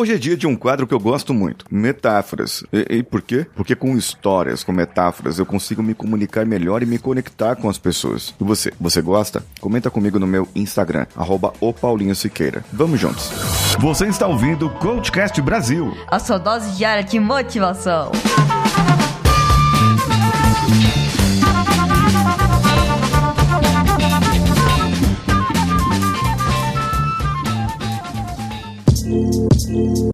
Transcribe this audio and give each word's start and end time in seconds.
Hoje 0.00 0.14
é 0.14 0.16
dia 0.16 0.34
de 0.34 0.46
um 0.46 0.56
quadro 0.56 0.86
que 0.86 0.94
eu 0.94 0.98
gosto 0.98 1.34
muito: 1.34 1.66
metáforas. 1.70 2.64
E, 2.72 2.96
e 2.96 3.02
por 3.02 3.20
quê? 3.20 3.46
Porque 3.54 3.76
com 3.76 3.94
histórias, 3.98 4.64
com 4.64 4.72
metáforas, 4.72 5.38
eu 5.38 5.44
consigo 5.44 5.82
me 5.82 5.92
comunicar 5.92 6.46
melhor 6.46 6.82
e 6.82 6.86
me 6.86 6.98
conectar 6.98 7.54
com 7.54 7.68
as 7.68 7.76
pessoas. 7.76 8.34
E 8.40 8.42
você, 8.42 8.72
você 8.80 9.02
gosta? 9.02 9.44
Comenta 9.60 9.90
comigo 9.90 10.18
no 10.18 10.26
meu 10.26 10.48
Instagram, 10.54 11.04
arroba 11.14 11.52
o 11.60 11.70
Paulinho 11.74 12.16
Siqueira. 12.16 12.64
Vamos 12.72 12.98
juntos. 12.98 13.30
Você 13.78 14.06
está 14.06 14.26
ouvindo 14.26 14.68
o 14.68 14.70
Coachcast 14.70 15.38
Brasil. 15.42 15.94
A 16.06 16.18
sua 16.18 16.38
dose 16.38 16.78
diária 16.78 17.04
de 17.04 17.20
motivação. 17.20 18.10
you. 29.80 30.09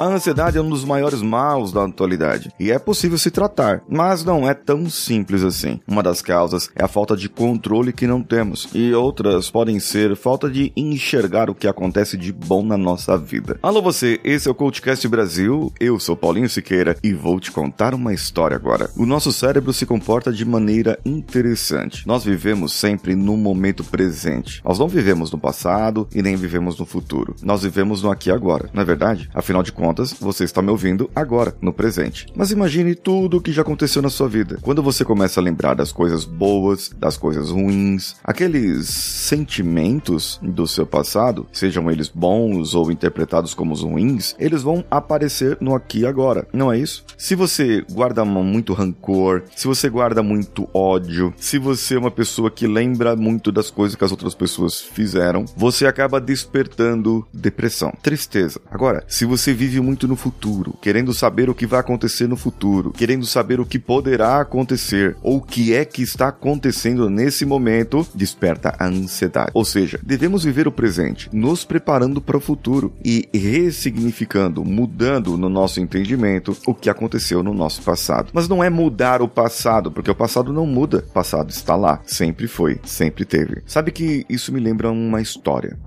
A 0.00 0.06
ansiedade 0.06 0.56
é 0.56 0.62
um 0.62 0.70
dos 0.70 0.82
maiores 0.82 1.20
maus 1.20 1.72
da 1.72 1.84
atualidade 1.84 2.50
e 2.58 2.70
é 2.70 2.78
possível 2.78 3.18
se 3.18 3.30
tratar, 3.30 3.82
mas 3.86 4.24
não 4.24 4.48
é 4.48 4.54
tão 4.54 4.88
simples 4.88 5.42
assim. 5.42 5.78
Uma 5.86 6.02
das 6.02 6.22
causas 6.22 6.70
é 6.74 6.82
a 6.82 6.88
falta 6.88 7.14
de 7.14 7.28
controle 7.28 7.92
que 7.92 8.06
não 8.06 8.22
temos, 8.22 8.66
e 8.72 8.94
outras 8.94 9.50
podem 9.50 9.78
ser 9.78 10.16
falta 10.16 10.48
de 10.48 10.72
enxergar 10.74 11.50
o 11.50 11.54
que 11.54 11.68
acontece 11.68 12.16
de 12.16 12.32
bom 12.32 12.64
na 12.64 12.78
nossa 12.78 13.14
vida. 13.18 13.58
Alô 13.62 13.82
você, 13.82 14.18
esse 14.24 14.48
é 14.48 14.50
o 14.50 14.54
Coachcast 14.54 15.06
Brasil, 15.06 15.70
eu 15.78 16.00
sou 16.00 16.16
Paulinho 16.16 16.48
Siqueira 16.48 16.96
e 17.02 17.12
vou 17.12 17.38
te 17.38 17.52
contar 17.52 17.92
uma 17.92 18.14
história 18.14 18.56
agora. 18.56 18.88
O 18.96 19.04
nosso 19.04 19.30
cérebro 19.30 19.70
se 19.70 19.84
comporta 19.84 20.32
de 20.32 20.46
maneira 20.46 20.98
interessante. 21.04 22.06
Nós 22.06 22.24
vivemos 22.24 22.72
sempre 22.72 23.14
no 23.14 23.36
momento 23.36 23.84
presente. 23.84 24.62
Nós 24.64 24.78
não 24.78 24.88
vivemos 24.88 25.30
no 25.30 25.36
passado 25.38 26.08
e 26.14 26.22
nem 26.22 26.36
vivemos 26.36 26.78
no 26.78 26.86
futuro. 26.86 27.36
Nós 27.42 27.64
vivemos 27.64 28.02
no 28.02 28.10
aqui 28.10 28.30
e 28.30 28.32
agora, 28.32 28.70
não 28.72 28.80
é 28.80 28.86
verdade? 28.86 29.28
Afinal 29.34 29.62
de 29.62 29.70
contas, 29.70 29.89
contas, 29.90 30.12
você 30.12 30.44
está 30.44 30.62
me 30.62 30.70
ouvindo 30.70 31.10
agora, 31.14 31.54
no 31.60 31.72
presente. 31.72 32.26
Mas 32.34 32.52
imagine 32.52 32.94
tudo 32.94 33.38
o 33.38 33.40
que 33.40 33.50
já 33.50 33.62
aconteceu 33.62 34.00
na 34.00 34.08
sua 34.08 34.28
vida. 34.28 34.58
Quando 34.62 34.82
você 34.82 35.04
começa 35.04 35.40
a 35.40 35.42
lembrar 35.42 35.74
das 35.74 35.90
coisas 35.90 36.24
boas, 36.24 36.90
das 36.96 37.16
coisas 37.16 37.50
ruins, 37.50 38.14
aqueles 38.22 38.88
sentimentos 38.88 40.38
do 40.40 40.66
seu 40.66 40.86
passado, 40.86 41.46
sejam 41.52 41.90
eles 41.90 42.08
bons 42.08 42.74
ou 42.74 42.92
interpretados 42.92 43.52
como 43.52 43.74
ruins, 43.74 44.36
eles 44.38 44.62
vão 44.62 44.84
aparecer 44.88 45.58
no 45.60 45.74
aqui 45.74 46.00
e 46.00 46.06
agora. 46.06 46.46
Não 46.52 46.72
é 46.72 46.78
isso? 46.78 47.04
Se 47.18 47.34
você 47.34 47.84
guarda 47.90 48.24
muito 48.24 48.72
rancor, 48.72 49.42
se 49.56 49.66
você 49.66 49.88
guarda 49.88 50.22
muito 50.22 50.68
ódio, 50.72 51.34
se 51.36 51.58
você 51.58 51.96
é 51.96 51.98
uma 51.98 52.10
pessoa 52.10 52.50
que 52.50 52.66
lembra 52.66 53.16
muito 53.16 53.50
das 53.50 53.70
coisas 53.70 53.96
que 53.96 54.04
as 54.04 54.12
outras 54.12 54.34
pessoas 54.34 54.80
fizeram, 54.80 55.44
você 55.56 55.86
acaba 55.86 56.20
despertando 56.20 57.26
depressão, 57.32 57.92
tristeza. 58.02 58.60
Agora, 58.70 59.02
se 59.08 59.24
você 59.24 59.52
vive 59.52 59.79
muito 59.82 60.06
no 60.06 60.16
futuro, 60.16 60.74
querendo 60.80 61.12
saber 61.12 61.48
o 61.48 61.54
que 61.54 61.66
vai 61.66 61.80
acontecer 61.80 62.28
no 62.28 62.36
futuro, 62.36 62.92
querendo 62.92 63.26
saber 63.26 63.60
o 63.60 63.66
que 63.66 63.78
poderá 63.78 64.40
acontecer 64.40 65.16
ou 65.22 65.38
o 65.38 65.42
que 65.42 65.74
é 65.74 65.84
que 65.84 66.02
está 66.02 66.28
acontecendo 66.28 67.08
nesse 67.08 67.44
momento, 67.44 68.06
desperta 68.14 68.74
a 68.78 68.86
ansiedade. 68.86 69.50
Ou 69.54 69.64
seja, 69.64 70.00
devemos 70.02 70.44
viver 70.44 70.68
o 70.68 70.72
presente, 70.72 71.28
nos 71.32 71.64
preparando 71.64 72.20
para 72.20 72.36
o 72.36 72.40
futuro 72.40 72.92
e 73.04 73.28
ressignificando, 73.32 74.64
mudando 74.64 75.36
no 75.36 75.48
nosso 75.48 75.80
entendimento 75.80 76.56
o 76.66 76.74
que 76.74 76.90
aconteceu 76.90 77.42
no 77.42 77.54
nosso 77.54 77.82
passado. 77.82 78.30
Mas 78.32 78.48
não 78.48 78.62
é 78.62 78.70
mudar 78.70 79.22
o 79.22 79.28
passado, 79.28 79.90
porque 79.90 80.10
o 80.10 80.14
passado 80.14 80.52
não 80.52 80.66
muda. 80.66 81.04
O 81.08 81.12
passado 81.12 81.50
está 81.50 81.76
lá, 81.76 82.00
sempre 82.04 82.46
foi, 82.46 82.80
sempre 82.84 83.24
teve. 83.24 83.62
Sabe 83.66 83.90
que 83.90 84.24
isso 84.28 84.52
me 84.52 84.60
lembra 84.60 84.90
uma 84.90 85.20
história. 85.20 85.78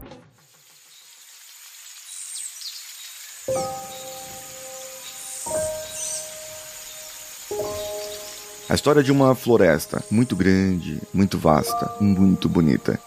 A 8.70 8.76
história 8.76 9.04
de 9.04 9.12
uma 9.12 9.36
floresta 9.36 10.04
muito 10.10 10.36
grande, 10.36 11.02
muito 11.14 11.38
vasta, 11.38 11.96
muito 12.00 12.48
bonita. 12.48 13.00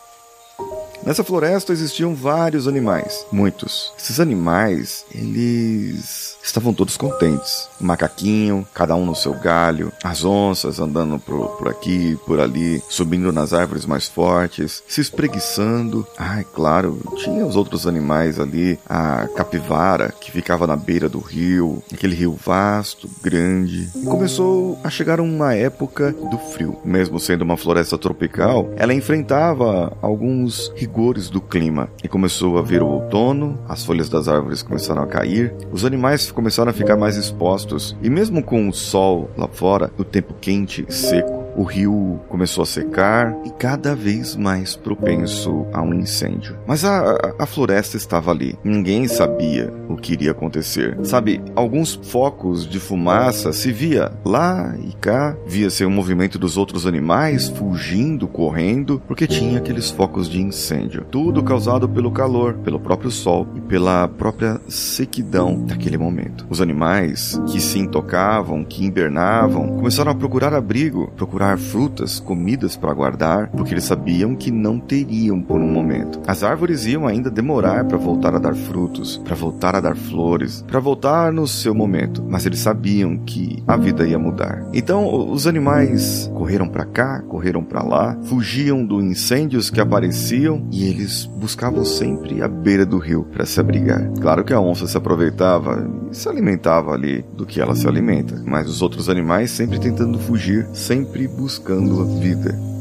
Nessa 1.06 1.22
floresta 1.22 1.72
existiam 1.72 2.17
vários 2.17 2.67
animais, 2.67 3.25
muitos. 3.31 3.93
Esses 3.97 4.19
animais, 4.19 5.05
eles 5.15 6.37
estavam 6.43 6.75
todos 6.75 6.97
contentes. 6.97 7.69
O 7.81 7.84
macaquinho, 7.84 8.67
cada 8.75 8.97
um 8.97 9.06
no 9.06 9.15
seu 9.15 9.33
galho, 9.33 9.93
as 10.03 10.25
onças 10.25 10.81
andando 10.81 11.21
por, 11.21 11.50
por 11.59 11.69
aqui, 11.69 12.19
por 12.27 12.41
ali, 12.41 12.83
subindo 12.89 13.31
nas 13.31 13.53
árvores 13.53 13.87
mais 13.87 14.09
fortes, 14.09 14.83
se 14.89 15.00
espreguiçando. 15.00 16.05
Ai, 16.19 16.44
claro, 16.53 17.00
tinha 17.19 17.47
os 17.47 17.55
outros 17.55 17.87
animais 17.87 18.41
ali, 18.41 18.77
a 18.84 19.28
capivara 19.37 20.12
que 20.21 20.33
ficava 20.33 20.67
na 20.67 20.75
beira 20.75 21.09
do 21.09 21.21
rio, 21.21 21.84
aquele 21.93 22.17
rio 22.17 22.37
vasto, 22.44 23.09
grande. 23.23 23.88
E 23.94 24.05
começou 24.06 24.77
a 24.83 24.91
chegar 24.91 25.21
uma 25.21 25.55
época 25.55 26.11
do 26.11 26.38
frio. 26.53 26.77
Mesmo 26.84 27.21
sendo 27.21 27.43
uma 27.43 27.56
floresta 27.56 27.97
tropical, 27.97 28.69
ela 28.77 28.93
enfrentava 28.93 29.97
alguns 30.03 30.73
rigores 30.75 30.95
do 31.30 31.42
clima. 31.42 31.90
E 32.02 32.08
começou 32.08 32.56
a 32.56 32.62
vir 32.62 32.82
o 32.82 32.88
outono, 32.88 33.58
as 33.68 33.84
folhas 33.84 34.08
das 34.08 34.28
árvores 34.28 34.62
começaram 34.62 35.02
a 35.02 35.06
cair, 35.06 35.54
os 35.70 35.84
animais 35.84 36.30
começaram 36.30 36.70
a 36.70 36.74
ficar 36.74 36.96
mais 36.96 37.16
expostos. 37.16 37.94
E 38.02 38.08
mesmo 38.08 38.42
com 38.42 38.66
o 38.66 38.72
sol 38.72 39.30
lá 39.36 39.46
fora, 39.46 39.92
o 39.98 40.04
tempo 40.04 40.32
quente 40.40 40.86
e 40.88 40.92
seco, 40.92 41.44
o 41.56 41.62
rio 41.62 42.21
começou 42.28 42.62
a 42.62 42.67
secar 42.67 43.34
e 43.44 43.50
cada 43.50 43.94
vez 43.94 44.37
mais 44.37 44.77
propenso 44.77 45.67
a 45.72 45.81
um 45.81 45.94
incêndio. 45.94 46.56
Mas 46.67 46.84
a, 46.84 47.34
a, 47.39 47.47
floresta 47.47 47.97
estava 47.97 48.31
ali. 48.31 48.59
Ninguém 48.62 49.09
sabia 49.09 49.72
o 49.89 49.97
que 49.97 50.12
iria 50.12 50.33
acontecer. 50.33 50.99
Sabe, 51.03 51.41
alguns 51.55 51.94
focos 51.94 52.69
de 52.69 52.78
fumaça 52.78 53.53
se 53.53 53.72
via 53.72 54.12
lá 54.25 54.75
e 54.84 54.93
cá, 54.97 55.37
via-se 55.47 55.84
o 55.84 55.91
movimento 55.91 56.39
dos 56.39 56.59
outros 56.59 56.87
animais 56.87 57.49
fugindo, 57.49 58.28
correndo, 58.28 59.00
porque 59.06 59.27
tinha 59.27 59.59
aqueles 59.59 59.91
focos 59.91 60.28
de 60.28 60.41
incêndio. 60.41 61.06
Tudo 61.11 61.43
causado 61.43 61.88
pelo 61.88 62.11
calor, 62.11 62.55
pelo 62.55 62.78
próprio 62.78 63.11
sol 63.11 63.47
pela 63.69 64.09
própria 64.09 64.60
sequidão 64.69 65.65
daquele 65.65 65.99
momento. 65.99 66.47
Os 66.49 66.60
animais 66.60 67.41
que 67.49 67.60
se 67.60 67.78
intocavam, 67.78 68.65
que 68.65 68.84
invernavam, 68.84 69.77
começaram 69.77 70.12
a 70.12 70.15
procurar 70.15 70.54
abrigo, 70.54 71.12
procurar 71.16 71.59
frutas, 71.59 72.21
comidas 72.21 72.76
para 72.76 72.94
guardar, 72.94 73.50
porque 73.50 73.75
eles 73.75 73.84
sabiam 73.84 74.34
que 74.34 74.50
não 74.50 74.78
teriam 74.78 75.41
por 75.41 75.60
um 75.60 75.71
momento. 75.71 76.21
As 76.26 76.43
árvores 76.43 76.87
iam 76.87 77.06
ainda 77.06 77.31
demorar 77.31 77.84
para 77.84 77.99
voltar 77.99 78.34
a 78.34 78.38
dar 78.38 78.55
frutos, 78.55 79.19
para 79.25 79.34
voltar 79.34 79.75
a 79.75 79.81
dar 79.81 79.97
flores, 79.97 80.65
para 80.66 80.81
voltar 80.81 81.32
no 81.32 81.47
seu 81.47 81.75
momento, 81.75 82.25
mas 82.28 82.47
eles 82.47 82.60
sabiam 82.60 83.16
que 83.19 83.62
a 83.66 83.76
vida 83.76 84.06
ia 84.06 84.19
mudar. 84.19 84.66
Então, 84.72 85.31
os 85.31 85.47
animais 85.47 86.31
correram 86.34 86.69
para 86.69 86.84
cá, 86.84 87.22
correram 87.22 87.62
para 87.62 87.82
lá, 87.82 88.16
fugiam 88.25 88.84
dos 88.84 89.03
incêndios 89.03 89.71
que 89.71 89.81
apareciam 89.81 90.66
e 90.71 90.88
eles 90.88 91.26
buscavam 91.26 91.84
sempre 91.84 92.43
a 92.43 92.49
beira 92.49 92.87
do 92.87 92.99
rio 92.99 93.25
para 93.25 93.47
se 93.47 93.56
abrigar. 93.61 94.11
Claro 94.21 94.44
que 94.44 94.53
a 94.53 94.61
onça 94.61 94.87
se 94.87 94.97
aproveitava 94.97 95.89
e 96.11 96.15
se 96.15 96.28
alimentava 96.28 96.93
ali 96.93 97.25
do 97.34 97.47
que 97.47 97.61
ela 97.61 97.75
se 97.75 97.87
alimenta, 97.87 98.43
mas 98.44 98.69
os 98.69 98.83
outros 98.83 99.09
animais 99.09 99.50
sempre 99.50 99.78
tentando 99.78 100.19
fugir, 100.19 100.67
sempre 100.72 101.27
buscando 101.28 102.00
a 102.00 102.05
vida. 102.21 102.75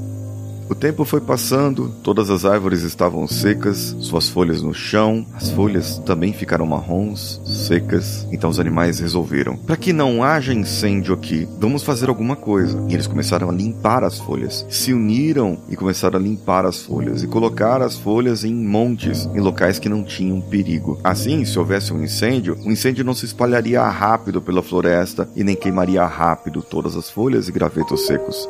O 0.67 0.73
tempo 0.73 1.05
foi 1.05 1.21
passando, 1.21 1.89
todas 2.01 2.31
as 2.31 2.43
árvores 2.43 2.81
estavam 2.81 3.27
secas, 3.27 3.95
suas 3.99 4.27
folhas 4.27 4.63
no 4.63 4.73
chão, 4.73 5.23
as 5.35 5.51
folhas 5.51 5.99
também 5.99 6.33
ficaram 6.33 6.65
marrons, 6.65 7.39
secas. 7.45 8.27
Então 8.31 8.49
os 8.49 8.59
animais 8.59 8.97
resolveram: 8.97 9.55
para 9.57 9.77
que 9.77 9.93
não 9.93 10.23
haja 10.23 10.55
incêndio 10.55 11.13
aqui, 11.13 11.47
vamos 11.59 11.83
fazer 11.83 12.09
alguma 12.09 12.35
coisa. 12.35 12.83
E 12.89 12.95
eles 12.95 13.05
começaram 13.05 13.47
a 13.47 13.53
limpar 13.53 14.03
as 14.03 14.17
folhas, 14.17 14.65
se 14.67 14.91
uniram 14.91 15.59
e 15.69 15.75
começaram 15.75 16.17
a 16.17 16.21
limpar 16.21 16.65
as 16.65 16.81
folhas 16.81 17.21
e 17.21 17.27
colocar 17.27 17.83
as 17.83 17.95
folhas 17.95 18.43
em 18.43 18.53
montes, 18.55 19.27
em 19.35 19.39
locais 19.39 19.77
que 19.77 19.87
não 19.87 20.03
tinham 20.03 20.41
perigo. 20.41 20.99
Assim, 21.03 21.45
se 21.45 21.59
houvesse 21.59 21.93
um 21.93 22.03
incêndio, 22.03 22.57
o 22.65 22.71
incêndio 22.71 23.05
não 23.05 23.13
se 23.13 23.25
espalharia 23.25 23.83
rápido 23.83 24.41
pela 24.41 24.63
floresta 24.63 25.29
e 25.35 25.43
nem 25.43 25.55
queimaria 25.55 26.03
rápido 26.05 26.63
todas 26.63 26.95
as 26.95 27.07
folhas 27.07 27.47
e 27.47 27.51
gravetos 27.51 28.07
secos. 28.07 28.49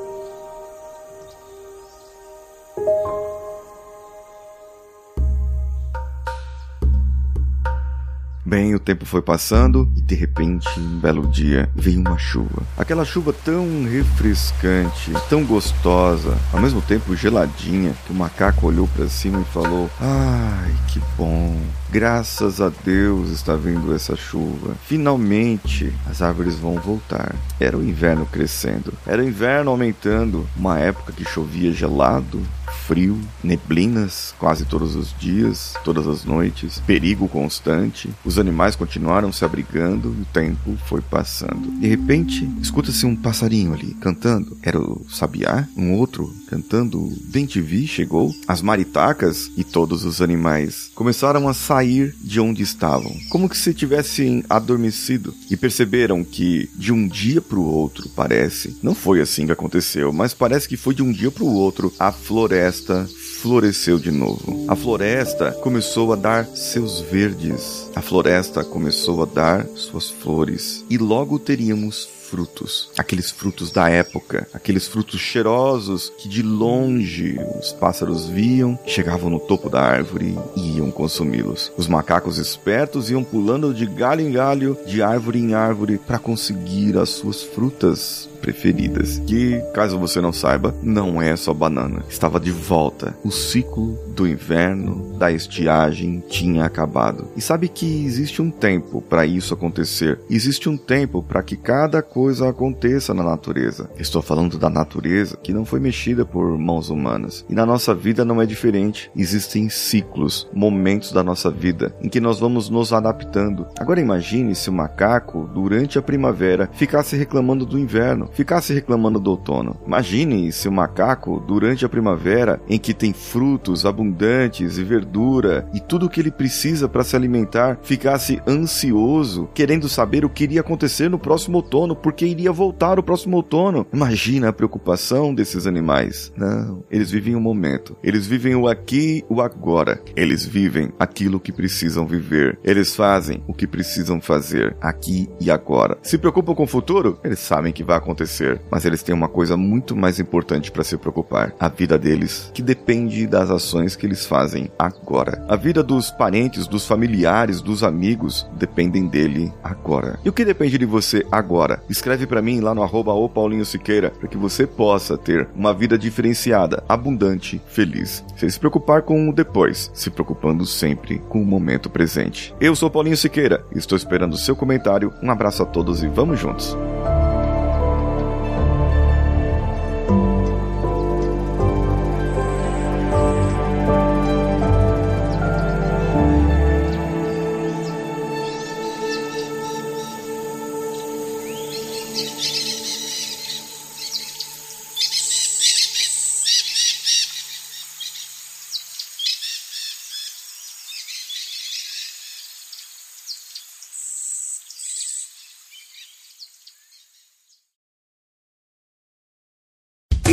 Bem, 8.48 8.76
o 8.76 8.80
tempo 8.80 9.08
foi 9.08 9.24
passando 9.24 9.92
e 9.98 10.02
de 10.02 10.14
repente, 10.14 10.70
um 10.80 11.00
belo 11.00 11.28
dia, 11.28 11.68
veio 11.74 12.00
uma 12.00 12.16
chuva. 12.16 12.62
Aquela 12.78 13.04
chuva 13.04 13.34
tão 13.34 13.66
refrescante, 13.86 15.12
tão 15.28 15.44
gostosa, 15.44 16.38
ao 16.54 16.62
mesmo 16.62 16.80
tempo 16.80 17.16
geladinha, 17.16 17.96
que 18.06 18.12
o 18.12 18.16
macaco 18.16 18.68
olhou 18.68 18.88
para 18.90 19.10
cima 19.10 19.42
e 19.42 19.52
falou: 19.52 19.90
"Ai, 20.00 20.72
que 20.90 21.02
bom. 21.18 21.60
Graças 21.92 22.62
a 22.62 22.70
Deus 22.84 23.30
está 23.32 23.56
vindo 23.56 23.96
essa 23.96 24.16
chuva. 24.16 24.76
Finalmente 24.86 25.92
as 26.06 26.22
árvores 26.22 26.54
vão 26.54 26.76
voltar." 26.76 27.34
Era 27.60 27.76
o 27.76 27.84
inverno 27.84 28.28
crescendo, 28.28 28.94
era 29.08 29.24
o 29.24 29.28
inverno 29.28 29.72
aumentando, 29.72 30.48
uma 30.56 30.78
época 30.78 31.12
que 31.14 31.26
chovia 31.26 31.74
gelado, 31.74 32.40
frio, 32.88 33.20
neblinas 33.44 34.34
quase 34.38 34.66
todos 34.66 34.96
os 34.96 35.14
dias, 35.18 35.74
todas 35.84 36.08
as 36.08 36.24
noites, 36.26 36.82
perigo 36.86 37.28
constante. 37.28 38.10
Os 38.24 38.38
animais 38.38 38.76
continuaram 38.76 39.32
se 39.32 39.44
abrigando 39.44 40.10
o 40.10 40.26
tempo 40.34 40.78
foi 40.86 41.02
passando. 41.02 41.72
De 41.80 41.88
repente, 41.88 42.50
escuta-se 42.62 43.06
um 43.06 43.16
passarinho 43.16 43.74
ali 43.74 43.94
cantando. 43.96 44.58
Era 44.62 44.80
o 44.80 45.06
sabiá, 45.10 45.68
um 45.76 45.94
outro 45.94 46.34
cantando. 46.48 47.12
Ventivi 47.28 47.88
chegou, 47.88 48.34
as 48.48 48.62
maritacas 48.62 49.50
e 49.58 49.64
todos 49.64 50.06
os 50.06 50.22
animais 50.22 50.92
começaram 50.94 51.48
a 51.48 51.54
sair 51.54 52.16
de 52.22 52.40
onde 52.40 52.62
estavam, 52.62 53.16
como 53.30 53.50
que 53.50 53.58
se 53.58 53.74
tivessem 53.74 54.44
adormecido 54.50 55.34
e 55.50 55.58
perceberam 55.58 56.24
que 56.24 56.70
de 56.76 56.92
um 56.92 57.08
dia 57.08 57.42
para 57.42 57.60
o 57.60 57.66
outro, 57.66 58.10
parece, 58.16 58.78
não 58.84 58.94
foi 58.94 59.22
assim 59.22 59.46
que 59.46 59.52
aconteceu, 59.52 60.12
mas 60.12 60.34
parece 60.34 60.68
que 60.68 60.78
foi 60.78 60.94
de 60.94 61.04
um 61.04 61.12
dia 61.12 61.32
para 61.32 61.44
o 61.44 61.54
outro 61.54 61.94
a 62.00 62.12
floresta 62.12 62.65
floresceu 62.72 64.00
de 64.00 64.12
novo. 64.12 64.66
A 64.68 64.76
floresta 64.76 65.52
começou 65.52 66.12
a 66.12 66.16
dar 66.16 66.46
seus 66.48 67.00
verdes. 67.00 67.90
A 67.96 68.02
floresta 68.02 68.64
começou 68.64 69.22
a 69.22 69.26
dar 69.26 69.66
suas 69.76 70.10
flores. 70.10 70.84
E 70.90 70.98
logo 70.98 71.38
teríamos 71.38 72.08
frutos, 72.36 72.90
aqueles 72.98 73.32
frutos 73.32 73.72
da 73.72 73.90
época, 73.90 74.46
aqueles 74.54 74.88
frutos 74.88 75.22
cheirosos 75.22 76.12
que 76.18 76.28
de 76.28 76.42
longe 76.42 77.40
os 77.58 77.72
pássaros 77.72 78.28
viam, 78.28 78.78
chegavam 78.86 79.30
no 79.30 79.40
topo 79.40 79.70
da 79.70 79.80
árvore 79.80 80.38
e 80.54 80.76
iam 80.76 80.92
consumi-los. 80.92 81.72
Os 81.78 81.88
macacos 81.88 82.38
espertos 82.38 83.10
iam 83.10 83.24
pulando 83.24 83.74
de 83.74 83.86
galho 83.86 84.20
em 84.20 84.34
galho, 84.34 84.78
de 84.86 85.02
árvore 85.02 85.40
em 85.40 85.54
árvore, 85.54 85.98
para 85.98 86.20
conseguir 86.20 86.98
as 86.98 87.10
suas 87.10 87.42
frutas 87.42 88.28
preferidas, 88.46 89.18
que, 89.26 89.60
caso 89.74 89.98
você 89.98 90.22
não 90.22 90.32
saiba, 90.32 90.76
não 90.84 91.20
é 91.20 91.36
só 91.36 91.52
banana. 91.52 92.04
Estava 92.08 92.40
de 92.40 92.52
volta. 92.52 93.18
O 93.24 93.32
ciclo 93.32 93.98
do 94.10 94.28
inverno, 94.28 95.18
da 95.18 95.32
estiagem, 95.32 96.24
tinha 96.30 96.64
acabado. 96.64 97.28
E 97.36 97.42
sabe 97.42 97.68
que 97.68 98.06
existe 98.06 98.44
um 98.44 98.52
tempo 98.52 99.02
para 99.02 99.26
isso 99.26 99.54
acontecer. 99.54 100.20
Existe 100.30 100.70
um 100.70 100.78
tempo 100.78 101.24
para 101.24 101.42
que 101.42 101.58
cada 101.58 102.04
coisa 102.04 102.25
aconteça 102.42 103.14
na 103.14 103.24
natureza. 103.24 103.90
Estou 103.98 104.22
falando 104.22 104.58
da 104.58 104.70
natureza 104.70 105.38
que 105.38 105.54
não 105.54 105.66
foi 105.66 105.80
mexida 105.80 106.26
por 106.26 106.58
mãos 106.58 106.90
humanas. 106.90 107.46
E 107.50 107.56
na 107.56 107.66
nossa 107.66 107.94
vida 107.94 108.24
não 108.24 108.42
é 108.42 108.46
diferente. 108.46 109.12
Existem 109.16 109.70
ciclos, 109.70 110.48
momentos 110.54 111.12
da 111.12 111.24
nossa 111.24 111.50
vida 111.50 111.96
em 112.02 112.10
que 112.10 112.20
nós 112.20 112.40
vamos 112.40 112.70
nos 112.70 112.94
adaptando. 112.94 113.66
Agora 113.80 114.00
imagine 114.00 114.56
se 114.56 114.70
o 114.70 114.74
macaco, 114.74 115.50
durante 115.54 115.98
a 115.98 116.02
primavera, 116.02 116.70
ficasse 116.74 117.16
reclamando 117.16 117.66
do 117.66 117.80
inverno 117.80 118.30
ficasse 118.34 118.74
reclamando 118.74 119.20
do 119.20 119.32
outono. 119.32 119.78
Imagine 119.86 120.52
se 120.52 120.68
o 120.68 120.72
macaco, 120.72 121.40
durante 121.40 121.86
a 121.86 121.90
primavera, 121.90 122.62
em 122.68 122.78
que 122.78 122.94
tem 122.94 123.14
frutos 123.14 123.86
abundantes 123.86 124.78
e 124.78 124.84
verdura 124.84 125.68
e 125.74 125.80
tudo 125.80 126.06
o 126.06 126.10
que 126.10 126.20
ele 126.20 126.32
precisa 126.32 126.88
para 126.88 127.04
se 127.04 127.16
alimentar, 127.16 127.80
ficasse 127.82 128.42
ansioso, 128.48 129.50
querendo 129.54 129.88
saber 129.88 130.26
o 130.26 130.30
que 130.30 130.44
iria 130.44 130.62
acontecer 130.62 131.10
no 131.10 131.20
próximo 131.20 131.58
outono, 131.58 131.96
porque 132.06 132.24
iria 132.24 132.52
voltar 132.52 133.00
o 133.00 133.04
próximo 133.04 133.38
outono. 133.38 133.88
Imagina 133.92 134.50
a 134.50 134.54
preocupação 134.54 135.34
desses 135.34 135.66
animais. 135.66 136.32
Não, 136.38 136.84
eles 136.92 137.10
vivem 137.10 137.36
o 137.36 137.42
momento. 137.42 137.98
Eles 138.04 138.28
vivem 138.28 138.54
o 138.54 138.68
aqui, 138.68 139.26
o 139.28 139.42
agora. 139.42 140.00
Eles 140.16 140.46
vivem 140.46 140.94
aquilo 141.00 141.40
que 141.40 141.52
precisam 141.52 142.06
viver. 142.06 142.60
Eles 142.64 142.96
fazem 142.96 143.44
o 143.48 143.56
que 143.56 143.66
precisam 143.66 144.22
fazer 144.22 144.78
aqui 144.80 145.28
e 145.42 145.50
agora. 145.50 145.98
Se 146.04 146.20
preocupam 146.20 146.54
com 146.54 146.66
o 146.66 146.68
futuro? 146.68 147.20
Eles 147.24 147.40
sabem 147.40 147.74
que 147.74 147.84
vai 147.84 147.98
acontecer 147.98 148.62
mas 148.70 148.86
eles 148.86 149.02
têm 149.02 149.16
uma 149.16 149.30
coisa 149.30 149.56
muito 149.56 149.96
mais 149.96 150.20
importante 150.20 150.72
para 150.72 150.84
se 150.84 150.98
preocupar: 150.98 151.54
a 151.60 151.70
vida 151.70 151.98
deles, 151.98 152.52
que 152.54 152.62
depende 152.62 153.26
das 153.26 153.50
ações 153.50 153.96
que 153.96 154.06
eles 154.06 154.26
fazem 154.26 154.70
agora. 154.78 155.44
A 155.48 155.56
vida 155.56 155.82
dos 155.82 156.12
parentes, 156.12 156.68
dos 156.68 156.86
familiares, 156.86 157.62
dos 157.62 157.84
amigos 157.84 158.46
dependem 158.54 159.08
dele 159.08 159.52
agora. 159.64 160.20
E 160.24 160.30
o 160.30 160.34
que 160.34 160.46
depende 160.46 160.78
de 160.78 160.86
você 160.86 161.26
agora? 161.32 161.82
Escreve 161.96 162.28
para 162.28 162.42
mim 162.42 162.60
lá 162.60 162.76
no 162.76 162.84
arroba 162.84 163.14
Paulinho 163.30 163.64
Siqueira 163.64 164.10
para 164.10 164.28
que 164.28 164.36
você 164.36 164.68
possa 164.68 165.18
ter 165.18 165.48
uma 165.56 165.74
vida 165.74 165.98
diferenciada, 165.98 166.84
abundante, 166.90 167.62
feliz, 167.68 168.22
sem 168.36 168.50
se 168.50 168.60
preocupar 168.60 169.04
com 169.04 169.30
o 169.30 169.34
depois, 169.34 169.90
se 169.94 170.10
preocupando 170.10 170.66
sempre 170.66 171.20
com 171.30 171.42
o 171.42 171.46
momento 171.46 171.90
presente. 171.90 172.54
Eu 172.60 172.76
sou 172.76 172.90
Paulinho 172.90 173.16
Siqueira 173.16 173.66
estou 173.74 173.98
esperando 173.98 174.34
o 174.34 174.38
seu 174.38 174.58
comentário. 174.58 175.14
Um 175.24 175.32
abraço 175.32 175.64
a 175.64 175.66
todos 175.66 176.04
e 176.04 176.08
vamos 176.10 176.38
juntos. 176.38 176.76